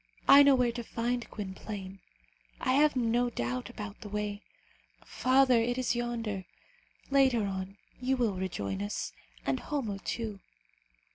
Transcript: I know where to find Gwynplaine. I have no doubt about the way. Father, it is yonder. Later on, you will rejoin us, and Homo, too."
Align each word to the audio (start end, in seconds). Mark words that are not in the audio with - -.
I 0.27 0.41
know 0.41 0.55
where 0.55 0.71
to 0.71 0.83
find 0.83 1.29
Gwynplaine. 1.29 1.99
I 2.59 2.73
have 2.73 2.95
no 2.95 3.29
doubt 3.29 3.69
about 3.69 4.01
the 4.01 4.09
way. 4.09 4.41
Father, 5.05 5.59
it 5.59 5.77
is 5.77 5.95
yonder. 5.95 6.43
Later 7.11 7.45
on, 7.45 7.77
you 8.01 8.17
will 8.17 8.33
rejoin 8.33 8.81
us, 8.81 9.13
and 9.45 9.59
Homo, 9.59 9.99
too." 10.03 10.39